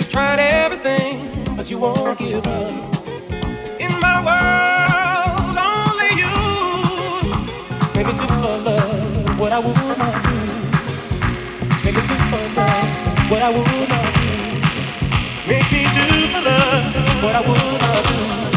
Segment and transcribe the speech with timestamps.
[0.00, 1.28] You've tried everything,
[1.58, 2.72] but you won't give up.
[3.78, 6.36] In my world, only you.
[7.94, 10.38] Maybe do for love, what I would not do.
[11.84, 14.28] Maybe do for love, what I would not do.
[15.46, 18.49] Make me do for love, what I would not do.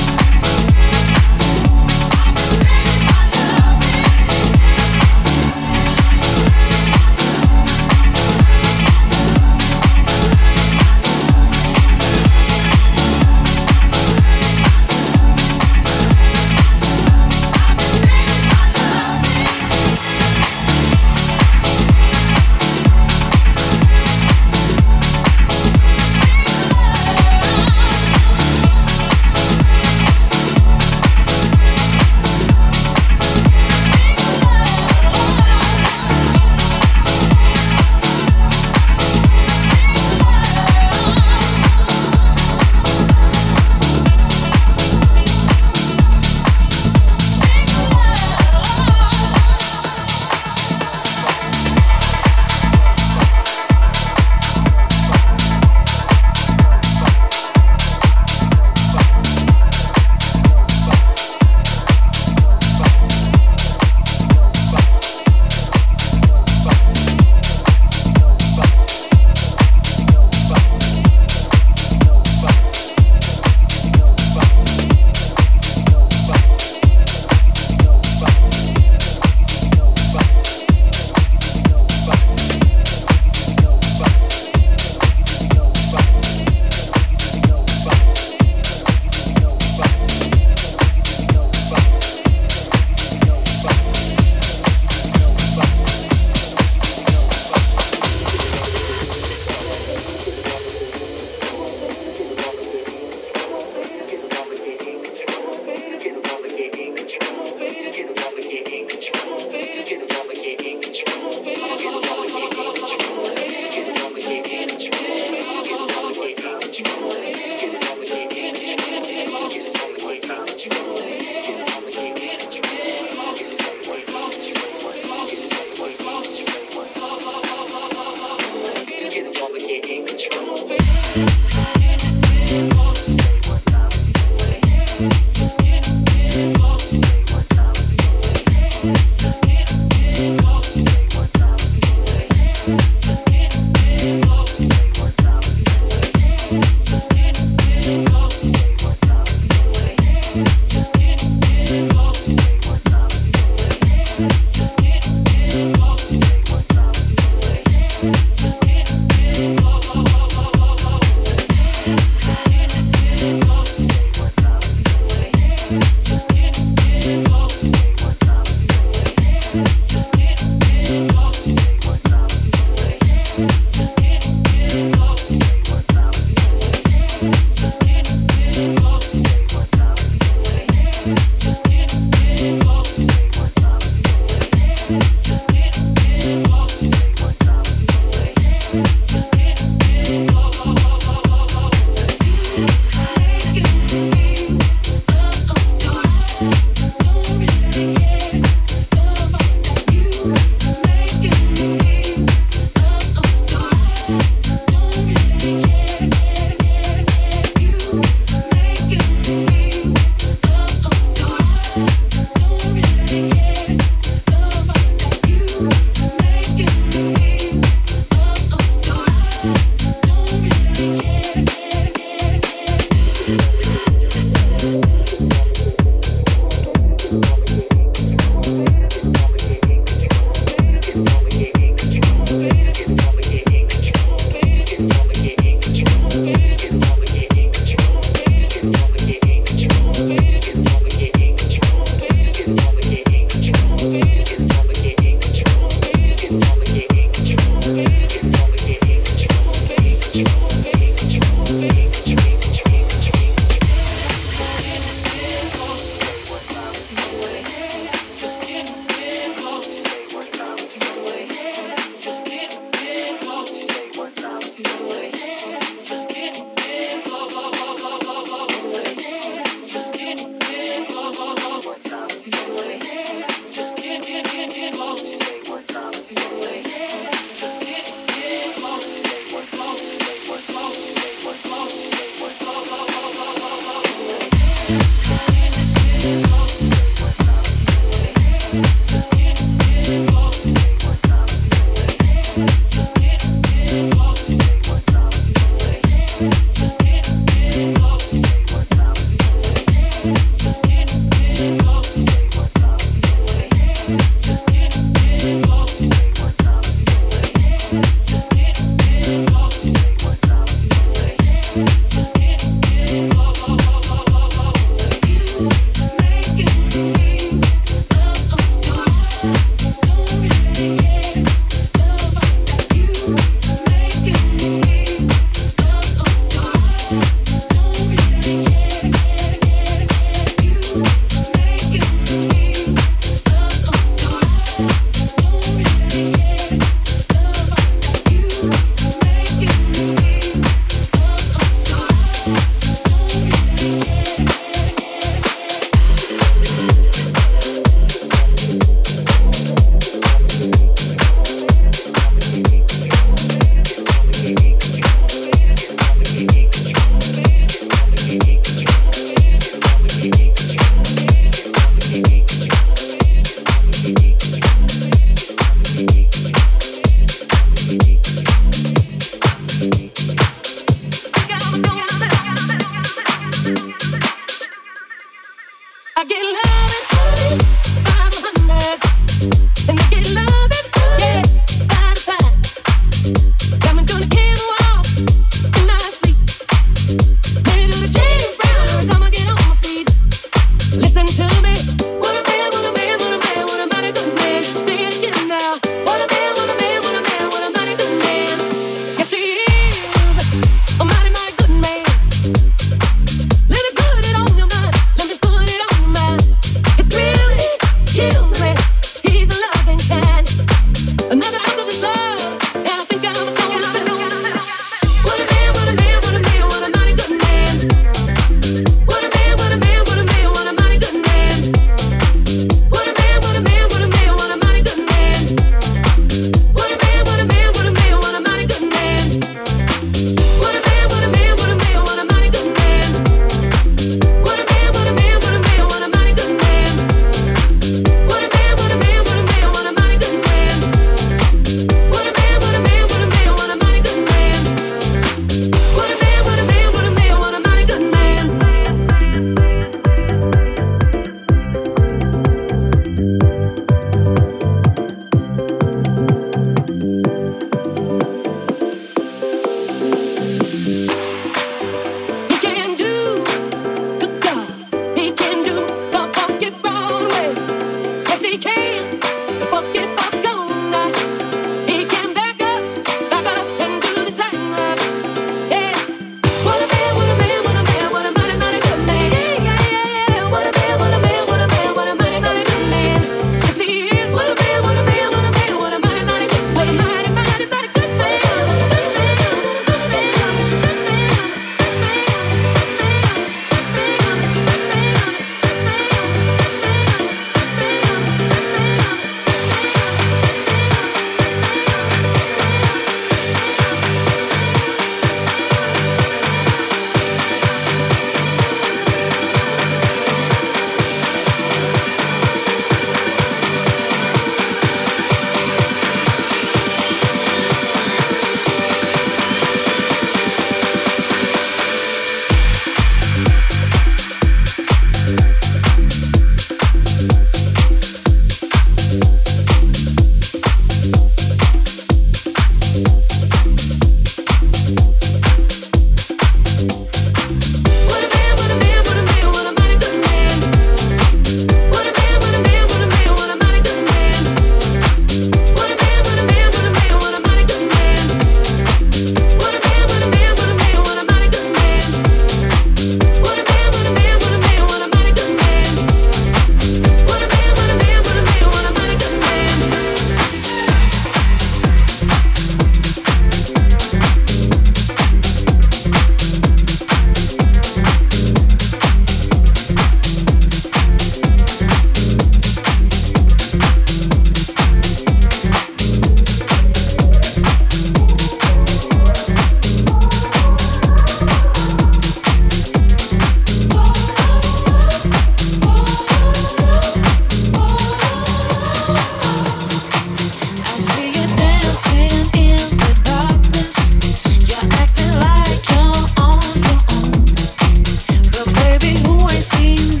[599.41, 600.00] see